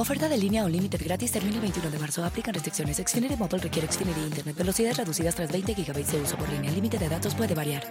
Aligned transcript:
Oferta 0.00 0.30
de 0.30 0.38
línea 0.38 0.64
o 0.64 0.68
límite 0.68 0.96
gratis 0.96 1.30
termina 1.30 1.56
el 1.56 1.60
21 1.60 1.90
de 1.90 1.98
marzo. 1.98 2.24
Aplican 2.24 2.54
restricciones. 2.54 2.96
Xfinity 2.96 3.36
Mobile 3.36 3.58
requiere 3.58 3.86
Xfinity 3.86 4.20
Internet. 4.22 4.56
Velocidades 4.56 4.96
reducidas 4.96 5.34
tras 5.34 5.52
20 5.52 5.74
GB 5.74 6.06
de 6.06 6.22
uso 6.22 6.38
por 6.38 6.48
línea. 6.48 6.70
El 6.70 6.76
límite 6.76 6.96
de 6.96 7.06
datos 7.06 7.34
puede 7.34 7.54
variar. 7.54 7.82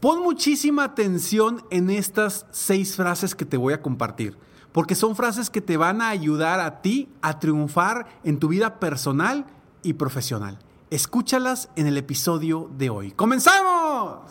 Pon 0.00 0.22
muchísima 0.22 0.84
atención 0.84 1.64
en 1.70 1.88
estas 1.88 2.44
seis 2.50 2.94
frases 2.94 3.34
que 3.34 3.46
te 3.46 3.56
voy 3.56 3.72
a 3.72 3.80
compartir, 3.80 4.36
porque 4.72 4.94
son 4.94 5.16
frases 5.16 5.48
que 5.48 5.62
te 5.62 5.78
van 5.78 6.02
a 6.02 6.10
ayudar 6.10 6.60
a 6.60 6.82
ti 6.82 7.08
a 7.22 7.38
triunfar 7.38 8.20
en 8.22 8.38
tu 8.38 8.48
vida 8.48 8.80
personal 8.80 9.46
y 9.82 9.94
profesional. 9.94 10.58
Escúchalas 10.90 11.70
en 11.74 11.86
el 11.86 11.96
episodio 11.96 12.70
de 12.76 12.90
hoy. 12.90 13.12
¡Comenzamos! 13.12 14.30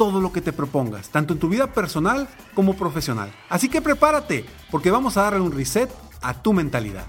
todo 0.00 0.22
lo 0.22 0.32
que 0.32 0.40
te 0.40 0.54
propongas, 0.54 1.10
tanto 1.10 1.34
en 1.34 1.38
tu 1.38 1.50
vida 1.50 1.74
personal 1.74 2.26
como 2.54 2.74
profesional. 2.74 3.30
Así 3.50 3.68
que 3.68 3.82
prepárate, 3.82 4.46
porque 4.70 4.90
vamos 4.90 5.18
a 5.18 5.24
darle 5.24 5.40
un 5.40 5.52
reset 5.52 5.90
a 6.22 6.32
tu 6.32 6.54
mentalidad. 6.54 7.04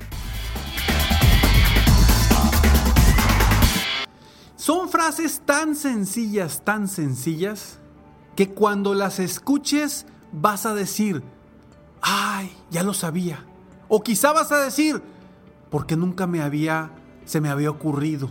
Son 4.57 4.89
frases 4.89 5.41
tan 5.45 5.77
sencillas, 5.77 6.65
tan 6.65 6.89
sencillas, 6.89 7.79
que 8.35 8.49
cuando 8.49 8.93
las 8.93 9.19
escuches 9.19 10.05
vas 10.33 10.65
a 10.65 10.73
decir, 10.73 11.23
ay, 12.01 12.51
ya 12.71 12.83
lo 12.83 12.93
sabía. 12.93 13.45
O 13.87 14.03
quizá 14.03 14.33
vas 14.33 14.51
a 14.51 14.57
decir, 14.57 15.01
porque 15.69 15.95
nunca 15.95 16.27
me 16.27 16.41
había, 16.41 16.91
se 17.23 17.39
me 17.39 17.47
había 17.47 17.69
ocurrido. 17.69 18.29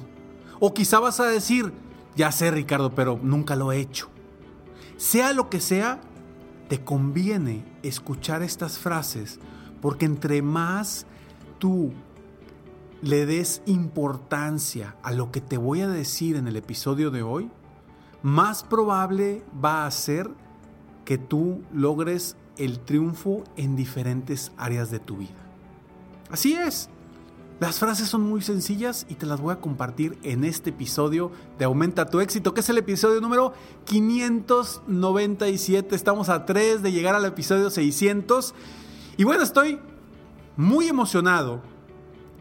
O 0.58 0.74
quizá 0.74 1.00
vas 1.00 1.18
a 1.18 1.24
decir, 1.24 1.72
ya 2.14 2.30
sé 2.30 2.50
Ricardo, 2.50 2.94
pero 2.94 3.18
nunca 3.22 3.56
lo 3.56 3.72
he 3.72 3.80
hecho. 3.80 4.09
Sea 5.00 5.32
lo 5.32 5.48
que 5.48 5.60
sea, 5.60 5.98
te 6.68 6.84
conviene 6.84 7.64
escuchar 7.82 8.42
estas 8.42 8.78
frases 8.78 9.40
porque 9.80 10.04
entre 10.04 10.42
más 10.42 11.06
tú 11.58 11.90
le 13.00 13.24
des 13.24 13.62
importancia 13.64 14.96
a 15.02 15.12
lo 15.12 15.32
que 15.32 15.40
te 15.40 15.56
voy 15.56 15.80
a 15.80 15.88
decir 15.88 16.36
en 16.36 16.46
el 16.46 16.56
episodio 16.56 17.10
de 17.10 17.22
hoy, 17.22 17.50
más 18.22 18.62
probable 18.62 19.42
va 19.64 19.86
a 19.86 19.90
ser 19.90 20.28
que 21.06 21.16
tú 21.16 21.62
logres 21.72 22.36
el 22.58 22.78
triunfo 22.80 23.44
en 23.56 23.76
diferentes 23.76 24.52
áreas 24.58 24.90
de 24.90 24.98
tu 24.98 25.16
vida. 25.16 25.40
Así 26.30 26.52
es. 26.52 26.90
Las 27.60 27.78
frases 27.78 28.08
son 28.08 28.22
muy 28.22 28.40
sencillas 28.40 29.04
y 29.10 29.16
te 29.16 29.26
las 29.26 29.38
voy 29.38 29.52
a 29.52 29.60
compartir 29.60 30.18
en 30.22 30.44
este 30.44 30.70
episodio 30.70 31.30
de 31.58 31.66
Aumenta 31.66 32.06
tu 32.06 32.20
éxito, 32.20 32.54
que 32.54 32.60
es 32.60 32.70
el 32.70 32.78
episodio 32.78 33.20
número 33.20 33.52
597. 33.84 35.94
Estamos 35.94 36.30
a 36.30 36.46
3 36.46 36.82
de 36.82 36.90
llegar 36.90 37.14
al 37.14 37.26
episodio 37.26 37.68
600. 37.68 38.54
Y 39.18 39.24
bueno, 39.24 39.42
estoy 39.42 39.78
muy 40.56 40.88
emocionado 40.88 41.60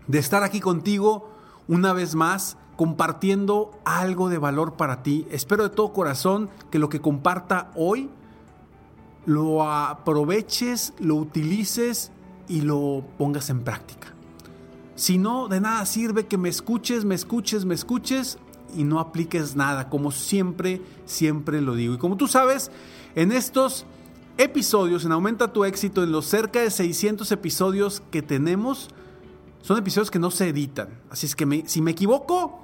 de 0.07 0.19
estar 0.19 0.43
aquí 0.43 0.61
contigo 0.61 1.29
una 1.67 1.91
vez 1.91 2.15
más 2.15 2.55
compartiendo 2.77 3.71
algo 3.83 4.29
de 4.29 4.37
valor 4.37 4.75
para 4.75 5.03
ti. 5.03 5.27
Espero 5.31 5.63
de 5.63 5.69
todo 5.69 5.91
corazón 5.91 6.49
que 6.71 6.79
lo 6.79 6.87
que 6.87 7.01
comparta 7.01 7.71
hoy 7.75 8.09
lo 9.25 9.69
aproveches, 9.69 10.93
lo 10.97 11.15
utilices 11.15 12.13
y 12.47 12.61
lo 12.61 13.03
pongas 13.17 13.49
en 13.49 13.65
práctica. 13.65 14.13
Si 14.99 15.17
no, 15.17 15.47
de 15.47 15.61
nada 15.61 15.85
sirve 15.85 16.27
que 16.27 16.37
me 16.37 16.49
escuches, 16.49 17.05
me 17.05 17.15
escuches, 17.15 17.63
me 17.63 17.73
escuches 17.73 18.37
y 18.75 18.83
no 18.83 18.99
apliques 18.99 19.55
nada, 19.55 19.87
como 19.87 20.11
siempre, 20.11 20.81
siempre 21.05 21.61
lo 21.61 21.73
digo. 21.75 21.93
Y 21.93 21.97
como 21.97 22.17
tú 22.17 22.27
sabes, 22.27 22.69
en 23.15 23.31
estos 23.31 23.85
episodios, 24.37 25.05
en 25.05 25.13
Aumenta 25.13 25.53
tu 25.53 25.63
éxito, 25.63 26.03
en 26.03 26.11
los 26.11 26.25
cerca 26.25 26.59
de 26.59 26.69
600 26.69 27.31
episodios 27.31 28.03
que 28.11 28.21
tenemos, 28.21 28.89
son 29.61 29.77
episodios 29.77 30.11
que 30.11 30.19
no 30.19 30.31
se 30.31 30.49
editan. 30.49 30.89
Así 31.09 31.27
es 31.27 31.35
que 31.37 31.63
si 31.65 31.81
me 31.81 31.91
equivoco, 31.91 32.59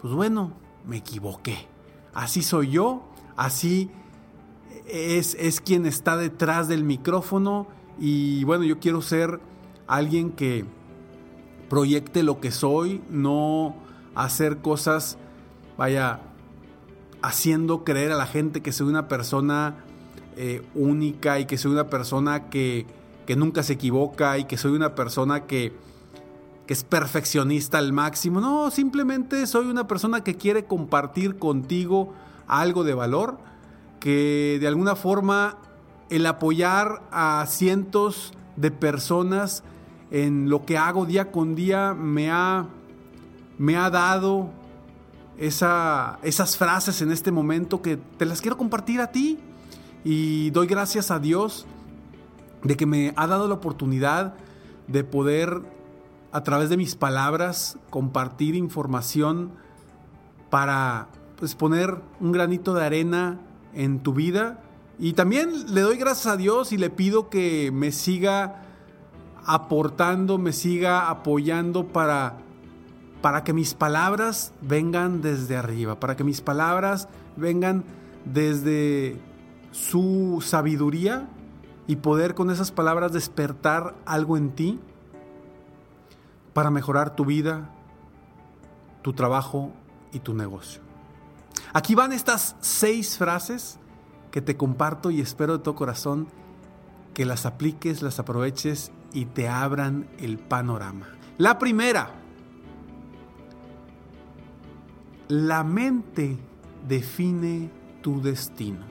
pues 0.00 0.14
bueno, 0.14 0.52
me 0.86 0.98
equivoqué. 0.98 1.66
Así 2.14 2.42
soy 2.42 2.70
yo, 2.70 3.02
así 3.34 3.90
es, 4.86 5.36
es 5.40 5.60
quien 5.60 5.86
está 5.86 6.16
detrás 6.16 6.68
del 6.68 6.84
micrófono 6.84 7.66
y 7.98 8.44
bueno, 8.44 8.62
yo 8.62 8.78
quiero 8.78 9.02
ser 9.02 9.40
alguien 9.88 10.30
que 10.30 10.66
proyecte 11.70 12.22
lo 12.22 12.40
que 12.40 12.50
soy, 12.50 13.00
no 13.08 13.76
hacer 14.14 14.58
cosas, 14.58 15.16
vaya, 15.78 16.20
haciendo 17.22 17.84
creer 17.84 18.12
a 18.12 18.16
la 18.16 18.26
gente 18.26 18.60
que 18.60 18.72
soy 18.72 18.88
una 18.88 19.08
persona 19.08 19.76
eh, 20.36 20.62
única 20.74 21.38
y 21.38 21.46
que 21.46 21.56
soy 21.56 21.72
una 21.72 21.88
persona 21.88 22.50
que, 22.50 22.86
que, 23.24 23.36
nunca 23.36 23.62
se 23.62 23.74
equivoca 23.74 24.36
y 24.36 24.44
que 24.44 24.58
soy 24.58 24.72
una 24.72 24.94
persona 24.96 25.46
que, 25.46 25.72
que 26.66 26.74
es 26.74 26.82
perfeccionista 26.82 27.78
al 27.78 27.92
máximo. 27.92 28.40
No, 28.40 28.70
simplemente 28.72 29.46
soy 29.46 29.66
una 29.66 29.86
persona 29.86 30.24
que 30.24 30.34
quiere 30.34 30.64
compartir 30.64 31.38
contigo 31.38 32.12
algo 32.48 32.82
de 32.82 32.94
valor, 32.94 33.38
que 34.00 34.58
de 34.60 34.66
alguna 34.66 34.96
forma 34.96 35.58
el 36.10 36.26
apoyar 36.26 37.02
a 37.12 37.46
cientos 37.48 38.32
de 38.56 38.72
personas 38.72 39.62
en 40.10 40.48
lo 40.50 40.64
que 40.64 40.76
hago 40.76 41.06
día 41.06 41.30
con 41.30 41.54
día 41.54 41.94
me 41.94 42.30
ha, 42.30 42.66
me 43.58 43.76
ha 43.76 43.90
dado 43.90 44.50
esa, 45.38 46.18
esas 46.22 46.56
frases 46.56 47.00
en 47.02 47.12
este 47.12 47.32
momento 47.32 47.80
que 47.82 47.96
te 47.96 48.26
las 48.26 48.40
quiero 48.40 48.56
compartir 48.56 49.00
a 49.00 49.12
ti. 49.12 49.38
Y 50.04 50.50
doy 50.50 50.66
gracias 50.66 51.10
a 51.10 51.18
Dios 51.18 51.66
de 52.62 52.76
que 52.76 52.86
me 52.86 53.12
ha 53.16 53.26
dado 53.26 53.48
la 53.48 53.54
oportunidad 53.54 54.34
de 54.86 55.04
poder 55.04 55.62
a 56.32 56.42
través 56.42 56.68
de 56.68 56.76
mis 56.76 56.94
palabras 56.94 57.78
compartir 57.90 58.54
información 58.54 59.52
para 60.48 61.08
pues, 61.36 61.54
poner 61.54 61.96
un 62.20 62.32
granito 62.32 62.74
de 62.74 62.84
arena 62.84 63.40
en 63.74 64.00
tu 64.00 64.12
vida. 64.12 64.60
Y 64.98 65.14
también 65.14 65.74
le 65.74 65.80
doy 65.80 65.96
gracias 65.96 66.26
a 66.26 66.36
Dios 66.36 66.72
y 66.72 66.76
le 66.76 66.90
pido 66.90 67.30
que 67.30 67.70
me 67.72 67.92
siga 67.92 68.62
aportando, 69.44 70.38
me 70.38 70.52
siga 70.52 71.10
apoyando 71.10 71.86
para, 71.88 72.38
para 73.22 73.44
que 73.44 73.52
mis 73.52 73.74
palabras 73.74 74.52
vengan 74.60 75.20
desde 75.22 75.56
arriba, 75.56 76.00
para 76.00 76.16
que 76.16 76.24
mis 76.24 76.40
palabras 76.40 77.08
vengan 77.36 77.84
desde 78.24 79.20
su 79.70 80.42
sabiduría 80.44 81.28
y 81.86 81.96
poder 81.96 82.34
con 82.34 82.50
esas 82.50 82.70
palabras 82.70 83.12
despertar 83.12 83.94
algo 84.06 84.36
en 84.36 84.50
ti. 84.50 84.80
para 86.52 86.70
mejorar 86.70 87.14
tu 87.14 87.24
vida, 87.24 87.70
tu 89.02 89.12
trabajo 89.12 89.70
y 90.12 90.18
tu 90.18 90.34
negocio. 90.34 90.82
Aquí 91.72 91.94
van 91.94 92.12
estas 92.12 92.56
seis 92.60 93.16
frases 93.16 93.78
que 94.30 94.42
te 94.42 94.56
comparto 94.56 95.10
y 95.10 95.20
espero 95.20 95.58
de 95.58 95.64
todo 95.64 95.74
corazón 95.76 96.28
que 97.14 97.24
las 97.24 97.46
apliques, 97.46 98.02
las 98.02 98.18
aproveches 98.18 98.90
y 99.12 99.26
te 99.26 99.48
abran 99.48 100.08
el 100.18 100.38
panorama. 100.38 101.08
La 101.38 101.58
primera, 101.58 102.10
la 105.28 105.64
mente 105.64 106.36
define 106.86 107.70
tu 108.02 108.20
destino. 108.20 108.84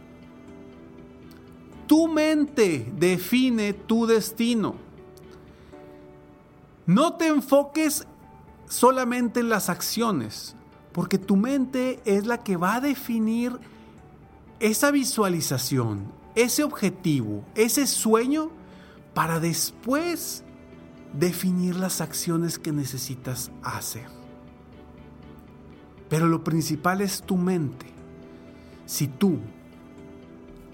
Tu 1.87 2.07
mente 2.07 2.91
define 2.97 3.73
tu 3.73 4.05
destino. 4.05 4.75
No 6.85 7.13
te 7.13 7.27
enfoques 7.27 8.07
solamente 8.67 9.39
en 9.39 9.49
las 9.49 9.69
acciones, 9.69 10.55
porque 10.91 11.17
tu 11.17 11.35
mente 11.35 11.99
es 12.05 12.25
la 12.25 12.37
que 12.39 12.57
va 12.57 12.75
a 12.75 12.81
definir 12.81 13.59
esa 14.59 14.91
visualización, 14.91 16.11
ese 16.35 16.63
objetivo, 16.63 17.43
ese 17.55 17.87
sueño, 17.87 18.51
para 19.13 19.39
después 19.39 20.43
definir 21.13 21.75
las 21.75 22.01
acciones 22.01 22.59
que 22.59 22.71
necesitas 22.71 23.51
hacer. 23.63 24.07
Pero 26.09 26.27
lo 26.27 26.43
principal 26.43 27.01
es 27.01 27.21
tu 27.21 27.37
mente. 27.37 27.87
Si 28.85 29.07
tú 29.07 29.39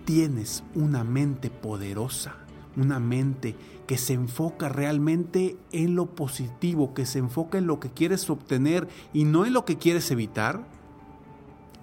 tienes 0.05 0.63
una 0.73 1.03
mente 1.03 1.49
poderosa, 1.49 2.35
una 2.77 2.99
mente 2.99 3.55
que 3.87 3.97
se 3.97 4.13
enfoca 4.13 4.69
realmente 4.69 5.57
en 5.71 5.95
lo 5.95 6.07
positivo, 6.07 6.93
que 6.93 7.05
se 7.05 7.19
enfoca 7.19 7.57
en 7.57 7.67
lo 7.67 7.79
que 7.79 7.89
quieres 7.89 8.29
obtener 8.29 8.87
y 9.13 9.25
no 9.25 9.45
en 9.45 9.53
lo 9.53 9.65
que 9.65 9.77
quieres 9.77 10.09
evitar, 10.11 10.65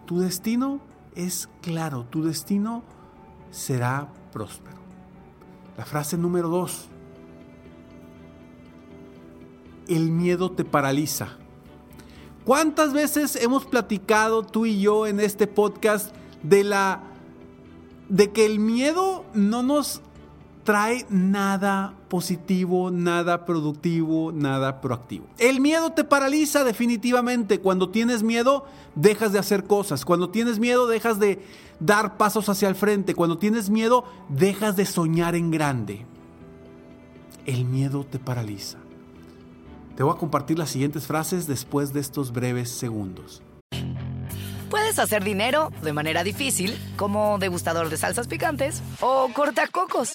tu 0.07 0.21
destino 0.21 0.81
es 1.15 1.49
claro, 1.61 2.05
tu 2.05 2.23
destino 2.23 2.83
será 3.51 4.13
próspero. 4.33 4.82
La 5.77 5.85
frase 5.85 6.17
número 6.17 6.49
dos. 6.49 6.89
El 9.89 10.11
miedo 10.11 10.51
te 10.53 10.65
paraliza. 10.65 11.37
¿Cuántas 12.45 12.93
veces 12.93 13.37
hemos 13.37 13.67
platicado 13.67 14.43
tú 14.43 14.67
y 14.67 14.81
yo 14.81 15.07
en 15.07 15.21
este 15.21 15.47
podcast 15.47 16.15
de 16.43 16.65
la 16.65 17.05
de 18.09 18.31
que 18.33 18.45
el 18.45 18.59
miedo 18.59 19.25
no 19.33 19.63
nos 19.63 20.03
trae 20.65 21.07
nada 21.09 21.95
positivo, 22.09 22.91
nada 22.91 23.45
productivo, 23.45 24.33
nada 24.33 24.81
proactivo. 24.81 25.27
El 25.39 25.61
miedo 25.61 25.91
te 25.91 26.05
paraliza 26.05 26.65
definitivamente. 26.65 27.61
Cuando 27.61 27.89
tienes 27.89 28.23
miedo, 28.23 28.65
dejas 28.95 29.33
de 29.33 29.39
hacer 29.39 29.65
cosas. 29.65 30.05
Cuando 30.05 30.31
tienes 30.31 30.59
miedo, 30.59 30.87
dejas 30.87 31.19
de 31.19 31.45
dar 31.81 32.17
pasos 32.17 32.49
hacia 32.49 32.69
el 32.69 32.75
frente. 32.75 33.15
Cuando 33.15 33.39
tienes 33.39 33.71
miedo, 33.71 34.05
dejas 34.29 34.77
de 34.77 34.87
soñar 34.87 35.35
en 35.35 35.51
grande. 35.51 36.07
El 37.47 37.65
miedo 37.65 38.05
te 38.05 38.19
paraliza. 38.19 38.79
Te 39.97 40.03
voy 40.03 40.15
a 40.15 40.19
compartir 40.19 40.59
las 40.59 40.71
siguientes 40.71 41.07
frases 41.07 41.47
después 41.47 41.93
de 41.93 42.01
estos 42.01 42.33
breves 42.33 42.71
segundos. 42.71 43.43
Puedes 44.71 44.99
hacer 44.99 45.23
dinero 45.23 45.71
de 45.83 45.93
manera 45.93 46.25
difícil, 46.25 46.79
como 46.97 47.39
degustador 47.39 47.91
de 47.91 47.99
salsas 47.99 48.27
picantes, 48.27 48.83
o 49.01 49.29
cortacocos, 49.35 50.15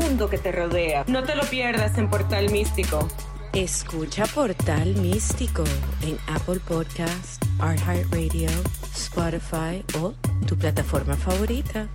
mundo 0.01 0.29
que 0.29 0.37
te 0.37 0.51
rodea. 0.51 1.05
No 1.07 1.23
te 1.23 1.35
lo 1.35 1.43
pierdas 1.43 1.97
en 1.97 2.09
Portal 2.09 2.49
Místico. 2.49 3.07
Escucha 3.53 4.25
Portal 4.25 4.95
Místico 4.95 5.63
en 6.01 6.17
Apple 6.27 6.59
Podcast, 6.67 7.43
iHeartRadio, 7.59 8.49
Spotify 8.95 9.83
o 9.99 10.13
tu 10.47 10.57
plataforma 10.57 11.15
favorita. 11.15 11.87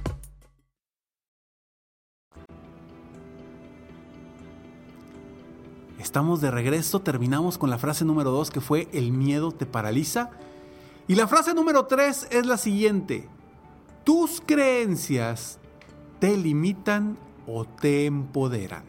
Estamos 5.98 6.40
de 6.40 6.50
regreso, 6.52 7.00
terminamos 7.00 7.58
con 7.58 7.70
la 7.70 7.78
frase 7.78 8.04
número 8.04 8.30
2 8.30 8.50
que 8.50 8.60
fue 8.60 8.88
el 8.92 9.10
miedo 9.10 9.50
te 9.50 9.66
paraliza. 9.66 10.30
Y 11.08 11.16
la 11.16 11.26
frase 11.26 11.54
número 11.54 11.86
3 11.86 12.28
es 12.30 12.46
la 12.46 12.56
siguiente. 12.56 13.28
Tus 14.04 14.40
creencias 14.40 15.58
te 16.20 16.36
limitan 16.36 17.18
o 17.46 17.64
te 17.64 18.06
empoderan. 18.06 18.84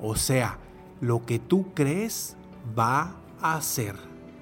O 0.00 0.16
sea, 0.16 0.58
lo 1.00 1.24
que 1.26 1.38
tú 1.38 1.72
crees 1.74 2.36
va 2.78 3.16
a 3.40 3.60
ser. 3.60 3.96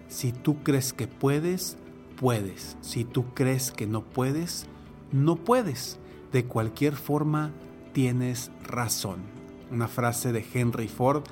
Si 0.08 0.32
tú 0.32 0.62
crees 0.62 0.92
que 0.92 1.06
puedes, 1.06 1.76
puedes. 2.18 2.76
Si 2.80 3.04
tú 3.04 3.34
crees 3.34 3.70
que 3.70 3.86
no 3.86 4.02
puedes, 4.02 4.66
no 5.12 5.36
puedes. 5.36 5.98
De 6.32 6.44
cualquier 6.44 6.94
forma, 6.94 7.52
tienes 7.92 8.50
razón 8.64 9.38
una 9.70 9.88
frase 9.88 10.32
de 10.32 10.44
Henry 10.52 10.88
Ford 10.88 11.24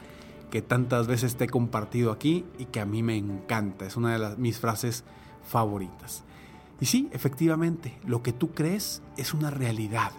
que 0.50 0.62
tantas 0.62 1.06
veces 1.06 1.36
te 1.36 1.44
he 1.44 1.48
compartido 1.48 2.12
aquí 2.12 2.44
y 2.58 2.66
que 2.66 2.80
a 2.80 2.86
mí 2.86 3.02
me 3.02 3.16
encanta. 3.16 3.86
Es 3.86 3.96
una 3.96 4.12
de 4.12 4.18
las, 4.18 4.38
mis 4.38 4.58
frases 4.58 5.04
favoritas. 5.44 6.22
Y 6.80 6.86
sí, 6.86 7.08
efectivamente, 7.12 7.98
lo 8.04 8.22
que 8.22 8.32
tú 8.32 8.52
crees 8.52 9.02
es 9.16 9.34
una 9.34 9.50
realidad. 9.50 10.12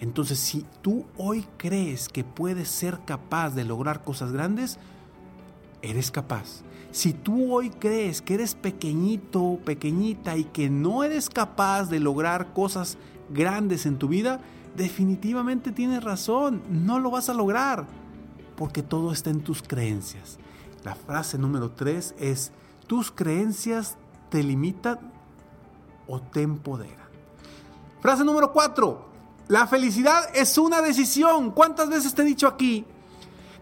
Entonces, 0.00 0.38
si 0.38 0.64
tú 0.82 1.06
hoy 1.16 1.46
crees 1.56 2.08
que 2.08 2.24
puedes 2.24 2.68
ser 2.68 3.00
capaz 3.04 3.50
de 3.50 3.64
lograr 3.64 4.02
cosas 4.02 4.32
grandes, 4.32 4.78
eres 5.82 6.10
capaz. 6.10 6.62
Si 6.90 7.12
tú 7.12 7.52
hoy 7.54 7.70
crees 7.70 8.22
que 8.22 8.34
eres 8.34 8.54
pequeñito, 8.54 9.58
pequeñita 9.64 10.36
y 10.36 10.44
que 10.44 10.70
no 10.70 11.04
eres 11.04 11.28
capaz 11.28 11.84
de 11.84 12.00
lograr 12.00 12.52
cosas 12.52 12.98
grandes 13.30 13.86
en 13.86 13.98
tu 13.98 14.08
vida, 14.08 14.40
definitivamente 14.76 15.72
tienes 15.72 16.04
razón, 16.04 16.62
no 16.70 16.98
lo 17.00 17.10
vas 17.10 17.28
a 17.28 17.34
lograr, 17.34 17.86
porque 18.56 18.82
todo 18.82 19.12
está 19.12 19.30
en 19.30 19.40
tus 19.40 19.62
creencias. 19.62 20.38
La 20.84 20.94
frase 20.94 21.38
número 21.38 21.70
tres 21.70 22.14
es, 22.18 22.52
tus 22.86 23.10
creencias 23.10 23.96
te 24.30 24.42
limitan 24.42 24.98
o 26.06 26.20
te 26.20 26.42
empoderan. 26.42 27.06
Frase 28.00 28.24
número 28.24 28.52
cuatro, 28.52 29.05
la 29.48 29.66
felicidad 29.66 30.24
es 30.34 30.58
una 30.58 30.82
decisión. 30.82 31.52
¿Cuántas 31.52 31.88
veces 31.88 32.14
te 32.14 32.22
he 32.22 32.24
dicho 32.24 32.48
aquí 32.48 32.84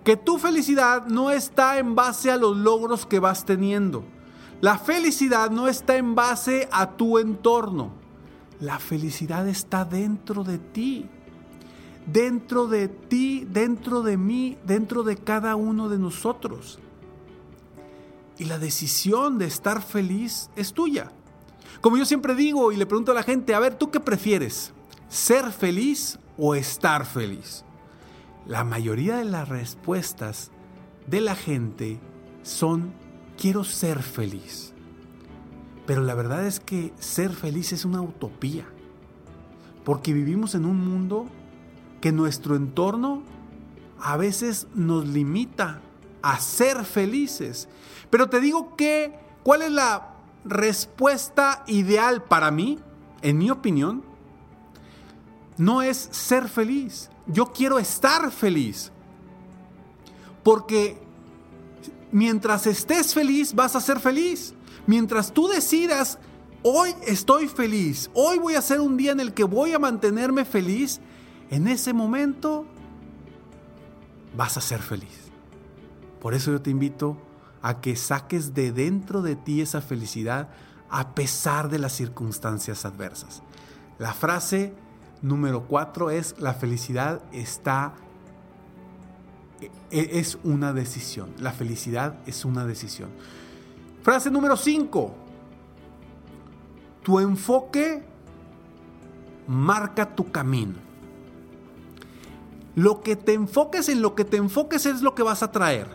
que 0.02 0.16
tu 0.16 0.38
felicidad 0.38 1.06
no 1.06 1.30
está 1.30 1.78
en 1.78 1.94
base 1.94 2.30
a 2.30 2.36
los 2.36 2.56
logros 2.56 3.04
que 3.04 3.18
vas 3.18 3.44
teniendo? 3.44 4.04
La 4.62 4.78
felicidad 4.78 5.50
no 5.50 5.68
está 5.68 5.96
en 5.96 6.14
base 6.14 6.68
a 6.72 6.92
tu 6.92 7.18
entorno. 7.18 7.92
La 8.60 8.78
felicidad 8.78 9.46
está 9.46 9.84
dentro 9.84 10.42
de 10.42 10.58
ti. 10.58 11.06
Dentro 12.06 12.66
de 12.66 12.88
ti, 12.88 13.46
dentro 13.50 14.02
de 14.02 14.16
mí, 14.16 14.56
dentro 14.64 15.02
de 15.02 15.16
cada 15.16 15.54
uno 15.54 15.90
de 15.90 15.98
nosotros. 15.98 16.78
Y 18.38 18.44
la 18.44 18.58
decisión 18.58 19.36
de 19.38 19.46
estar 19.46 19.82
feliz 19.82 20.48
es 20.56 20.72
tuya. 20.72 21.12
Como 21.82 21.98
yo 21.98 22.06
siempre 22.06 22.34
digo 22.34 22.72
y 22.72 22.76
le 22.76 22.86
pregunto 22.86 23.12
a 23.12 23.14
la 23.14 23.22
gente, 23.22 23.54
a 23.54 23.60
ver, 23.60 23.74
¿tú 23.74 23.90
qué 23.90 24.00
prefieres? 24.00 24.72
¿Ser 25.14 25.52
feliz 25.52 26.18
o 26.36 26.56
estar 26.56 27.06
feliz? 27.06 27.64
La 28.46 28.64
mayoría 28.64 29.18
de 29.18 29.24
las 29.24 29.48
respuestas 29.48 30.50
de 31.06 31.20
la 31.20 31.36
gente 31.36 32.00
son, 32.42 32.92
quiero 33.38 33.62
ser 33.62 34.02
feliz. 34.02 34.72
Pero 35.86 36.02
la 36.02 36.16
verdad 36.16 36.44
es 36.44 36.58
que 36.58 36.92
ser 36.98 37.30
feliz 37.30 37.72
es 37.72 37.84
una 37.84 38.02
utopía. 38.02 38.66
Porque 39.84 40.12
vivimos 40.12 40.56
en 40.56 40.64
un 40.64 40.84
mundo 40.84 41.26
que 42.00 42.10
nuestro 42.10 42.56
entorno 42.56 43.22
a 44.00 44.16
veces 44.16 44.66
nos 44.74 45.06
limita 45.06 45.80
a 46.22 46.40
ser 46.40 46.84
felices. 46.84 47.68
Pero 48.10 48.28
te 48.28 48.40
digo 48.40 48.74
que, 48.74 49.16
¿cuál 49.44 49.62
es 49.62 49.70
la 49.70 50.16
respuesta 50.44 51.62
ideal 51.68 52.24
para 52.24 52.50
mí? 52.50 52.80
En 53.22 53.38
mi 53.38 53.50
opinión, 53.50 54.12
no 55.56 55.82
es 55.82 56.08
ser 56.10 56.48
feliz. 56.48 57.10
Yo 57.26 57.52
quiero 57.52 57.78
estar 57.78 58.30
feliz. 58.30 58.90
Porque 60.42 60.98
mientras 62.12 62.66
estés 62.66 63.14
feliz, 63.14 63.54
vas 63.54 63.76
a 63.76 63.80
ser 63.80 64.00
feliz. 64.00 64.54
Mientras 64.86 65.32
tú 65.32 65.48
decidas, 65.48 66.18
hoy 66.62 66.94
estoy 67.06 67.48
feliz, 67.48 68.10
hoy 68.14 68.38
voy 68.38 68.54
a 68.54 68.62
ser 68.62 68.80
un 68.80 68.96
día 68.96 69.12
en 69.12 69.20
el 69.20 69.32
que 69.32 69.44
voy 69.44 69.72
a 69.72 69.78
mantenerme 69.78 70.44
feliz, 70.44 71.00
en 71.50 71.68
ese 71.68 71.92
momento 71.92 72.66
vas 74.36 74.56
a 74.56 74.60
ser 74.60 74.80
feliz. 74.80 75.30
Por 76.20 76.34
eso 76.34 76.52
yo 76.52 76.60
te 76.60 76.70
invito 76.70 77.18
a 77.62 77.80
que 77.80 77.96
saques 77.96 78.54
de 78.54 78.72
dentro 78.72 79.22
de 79.22 79.36
ti 79.36 79.60
esa 79.60 79.80
felicidad 79.80 80.48
a 80.90 81.14
pesar 81.14 81.68
de 81.70 81.78
las 81.78 81.92
circunstancias 81.92 82.84
adversas. 82.84 83.42
La 83.98 84.12
frase 84.12 84.74
número 85.24 85.62
cuatro 85.62 86.10
es, 86.10 86.38
la 86.38 86.52
felicidad 86.52 87.22
está, 87.32 87.94
e, 89.60 89.70
e, 89.90 90.18
es 90.18 90.38
una 90.44 90.72
decisión. 90.72 91.30
La 91.38 91.52
felicidad 91.52 92.18
es 92.26 92.44
una 92.44 92.66
decisión. 92.66 93.08
Frase 94.02 94.30
número 94.30 94.54
5. 94.56 95.14
Tu 97.02 97.20
enfoque 97.20 98.04
marca 99.46 100.14
tu 100.14 100.30
camino. 100.30 100.74
Lo 102.74 103.00
que 103.00 103.16
te 103.16 103.32
enfoques 103.32 103.88
en 103.88 104.02
lo 104.02 104.14
que 104.14 104.26
te 104.26 104.36
enfoques 104.36 104.84
es 104.84 105.00
lo 105.00 105.14
que 105.14 105.22
vas 105.22 105.42
a 105.42 105.50
traer. 105.50 105.88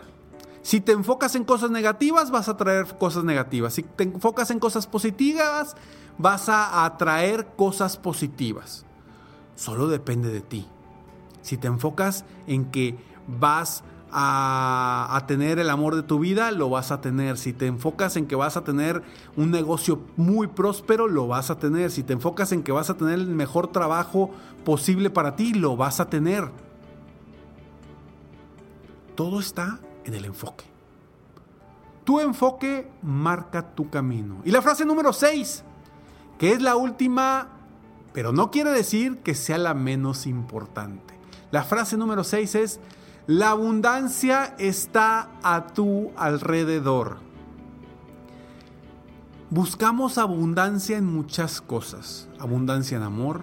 Si 0.62 0.80
te 0.80 0.92
enfocas 0.92 1.36
en 1.36 1.44
cosas 1.44 1.70
negativas, 1.70 2.32
vas 2.32 2.48
a 2.48 2.56
traer 2.56 2.86
cosas 2.98 3.22
negativas. 3.22 3.74
Si 3.74 3.82
te 3.84 4.04
enfocas 4.04 4.50
en 4.50 4.58
cosas 4.58 4.88
positivas, 4.88 5.76
vas 6.18 6.48
a 6.48 6.84
atraer 6.84 7.46
cosas 7.56 7.96
positivas. 7.96 8.84
Solo 9.60 9.88
depende 9.88 10.30
de 10.30 10.40
ti. 10.40 10.66
Si 11.42 11.58
te 11.58 11.66
enfocas 11.66 12.24
en 12.46 12.70
que 12.70 12.96
vas 13.26 13.84
a, 14.10 15.22
tener 15.26 15.58
el 15.58 15.68
amor 15.68 15.96
de 15.96 16.02
tu 16.02 16.18
vida, 16.18 16.50
lo 16.50 16.70
vas 16.70 16.90
a 16.90 17.02
tener. 17.02 17.36
Si 17.36 17.52
te 17.52 17.66
enfocas 17.66 18.16
en 18.16 18.26
que 18.26 18.36
vas 18.36 18.56
a 18.56 18.64
tener 18.64 19.02
un 19.36 19.50
negocio 19.50 20.00
muy 20.16 20.46
próspero, 20.46 21.08
lo 21.08 21.28
vas 21.28 21.50
a 21.50 21.58
tener. 21.58 21.90
Si 21.90 22.02
te 22.02 22.14
enfocas 22.14 22.52
en 22.52 22.62
que 22.62 22.72
vas 22.72 22.88
a 22.88 22.96
tener 22.96 23.18
el 23.18 23.26
mejor 23.26 23.66
trabajo 23.66 24.30
posible 24.64 25.10
para 25.10 25.36
ti, 25.36 25.52
lo 25.52 25.76
vas 25.76 26.00
a 26.00 26.08
tener. 26.08 26.50
Todo 29.14 29.40
está 29.40 29.78
en 30.06 30.14
el 30.14 30.24
enfoque. 30.24 30.64
Tu 32.04 32.18
enfoque 32.18 32.90
marca 33.02 33.74
tu 33.74 33.90
camino. 33.90 34.40
Y 34.42 34.52
la 34.52 34.62
frase 34.62 34.86
número 34.86 35.12
6, 35.12 35.64
que 36.38 36.52
es 36.52 36.62
la 36.62 36.76
última, 36.76 37.59
pero 38.12 38.32
no 38.32 38.50
quiere 38.50 38.70
decir 38.70 39.18
que 39.18 39.34
sea 39.34 39.58
la 39.58 39.74
menos 39.74 40.26
importante. 40.26 41.14
La 41.50 41.64
frase 41.64 41.96
número 41.96 42.24
6 42.24 42.54
es, 42.54 42.80
la 43.26 43.50
abundancia 43.50 44.54
está 44.58 45.30
a 45.42 45.66
tu 45.68 46.10
alrededor. 46.16 47.18
Buscamos 49.50 50.16
abundancia 50.16 50.96
en 50.96 51.06
muchas 51.06 51.60
cosas. 51.60 52.28
Abundancia 52.38 52.96
en 52.96 53.02
amor, 53.02 53.42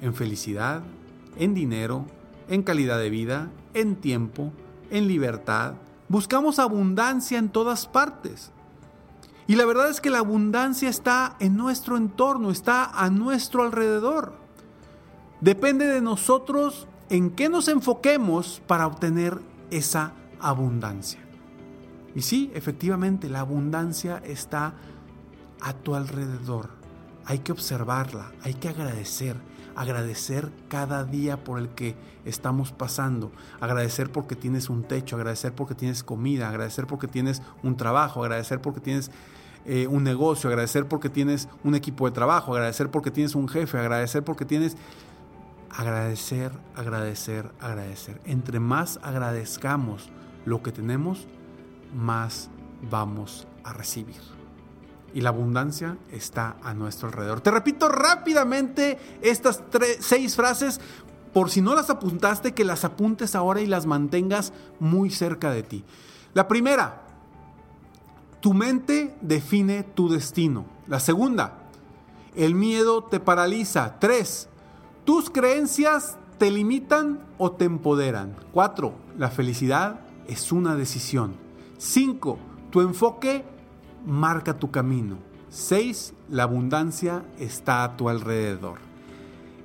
en 0.00 0.14
felicidad, 0.14 0.82
en 1.36 1.54
dinero, 1.54 2.06
en 2.48 2.62
calidad 2.62 2.98
de 2.98 3.10
vida, 3.10 3.50
en 3.74 3.96
tiempo, 3.96 4.52
en 4.90 5.08
libertad. 5.08 5.74
Buscamos 6.08 6.58
abundancia 6.58 7.38
en 7.38 7.48
todas 7.48 7.86
partes. 7.86 8.52
Y 9.50 9.56
la 9.56 9.66
verdad 9.66 9.90
es 9.90 10.00
que 10.00 10.10
la 10.10 10.20
abundancia 10.20 10.88
está 10.88 11.34
en 11.40 11.56
nuestro 11.56 11.96
entorno, 11.96 12.52
está 12.52 12.84
a 12.84 13.10
nuestro 13.10 13.64
alrededor. 13.64 14.32
Depende 15.40 15.86
de 15.86 16.00
nosotros 16.00 16.86
en 17.08 17.30
qué 17.30 17.48
nos 17.48 17.66
enfoquemos 17.66 18.62
para 18.68 18.86
obtener 18.86 19.40
esa 19.72 20.12
abundancia. 20.38 21.18
Y 22.14 22.20
sí, 22.20 22.52
efectivamente, 22.54 23.28
la 23.28 23.40
abundancia 23.40 24.22
está 24.24 24.74
a 25.60 25.72
tu 25.72 25.96
alrededor. 25.96 26.70
Hay 27.24 27.40
que 27.40 27.50
observarla, 27.50 28.30
hay 28.44 28.54
que 28.54 28.68
agradecer, 28.68 29.34
agradecer 29.80 30.52
cada 30.68 31.04
día 31.04 31.42
por 31.42 31.58
el 31.58 31.70
que 31.70 31.96
estamos 32.26 32.70
pasando, 32.70 33.32
agradecer 33.60 34.12
porque 34.12 34.36
tienes 34.36 34.68
un 34.68 34.82
techo, 34.82 35.16
agradecer 35.16 35.54
porque 35.54 35.74
tienes 35.74 36.04
comida, 36.04 36.50
agradecer 36.50 36.86
porque 36.86 37.08
tienes 37.08 37.40
un 37.62 37.78
trabajo, 37.78 38.22
agradecer 38.22 38.60
porque 38.60 38.80
tienes 38.80 39.10
eh, 39.64 39.86
un 39.86 40.04
negocio, 40.04 40.50
agradecer 40.50 40.86
porque 40.86 41.08
tienes 41.08 41.48
un 41.64 41.74
equipo 41.74 42.04
de 42.04 42.12
trabajo, 42.12 42.52
agradecer 42.52 42.90
porque 42.90 43.10
tienes 43.10 43.34
un 43.34 43.48
jefe, 43.48 43.78
agradecer 43.78 44.22
porque 44.22 44.44
tienes 44.44 44.76
agradecer, 45.70 46.52
agradecer, 46.76 47.50
agradecer. 47.58 48.20
Entre 48.26 48.60
más 48.60 49.00
agradezcamos 49.02 50.10
lo 50.44 50.62
que 50.62 50.72
tenemos, 50.72 51.26
más 51.94 52.50
vamos 52.90 53.48
a 53.64 53.72
recibir. 53.72 54.39
Y 55.12 55.22
la 55.22 55.30
abundancia 55.30 55.96
está 56.12 56.56
a 56.62 56.74
nuestro 56.74 57.08
alrededor. 57.08 57.40
Te 57.40 57.50
repito 57.50 57.88
rápidamente 57.88 58.98
estas 59.22 59.62
seis 60.00 60.36
frases 60.36 60.80
por 61.32 61.50
si 61.50 61.60
no 61.60 61.74
las 61.74 61.90
apuntaste, 61.90 62.54
que 62.54 62.64
las 62.64 62.84
apuntes 62.84 63.34
ahora 63.34 63.60
y 63.60 63.66
las 63.66 63.86
mantengas 63.86 64.52
muy 64.78 65.10
cerca 65.10 65.50
de 65.50 65.62
ti. 65.62 65.84
La 66.34 66.48
primera, 66.48 67.02
tu 68.40 68.52
mente 68.54 69.16
define 69.20 69.82
tu 69.82 70.08
destino. 70.08 70.66
La 70.88 70.98
segunda, 70.98 71.58
el 72.34 72.54
miedo 72.54 73.04
te 73.04 73.20
paraliza. 73.20 73.98
Tres, 74.00 74.48
tus 75.04 75.30
creencias 75.30 76.16
te 76.38 76.50
limitan 76.50 77.20
o 77.38 77.52
te 77.52 77.64
empoderan. 77.64 78.34
Cuatro, 78.52 78.94
la 79.18 79.30
felicidad 79.30 80.00
es 80.26 80.52
una 80.52 80.74
decisión. 80.74 81.34
Cinco, 81.78 82.38
tu 82.70 82.80
enfoque 82.80 83.44
marca 84.04 84.58
tu 84.58 84.70
camino. 84.70 85.18
Seis, 85.48 86.14
la 86.28 86.44
abundancia 86.44 87.24
está 87.38 87.84
a 87.84 87.96
tu 87.96 88.08
alrededor. 88.08 88.78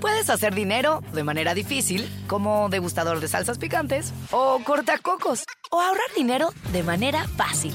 Puedes 0.00 0.30
hacer 0.30 0.54
dinero 0.54 1.02
de 1.12 1.24
manera 1.24 1.54
difícil, 1.54 2.08
como 2.26 2.68
degustador 2.68 3.20
de 3.20 3.28
salsas 3.28 3.58
picantes, 3.58 4.12
o 4.30 4.60
cortacocos, 4.64 5.44
o 5.70 5.80
ahorrar 5.80 6.14
dinero 6.16 6.50
de 6.72 6.82
manera 6.82 7.26
fácil 7.36 7.74